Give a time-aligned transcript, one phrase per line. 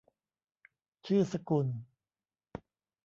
[1.05, 1.67] ชื่อสกุล